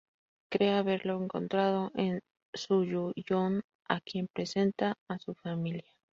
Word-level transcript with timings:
Cree 0.51 0.71
haberlo 0.71 1.21
encontrado 1.21 1.91
en 1.93 2.21
Su-hyon 2.55 3.61
a 3.87 4.01
quien 4.01 4.27
presenta 4.33 4.95
a 5.07 5.19
su 5.19 5.35
familia. 5.35 5.93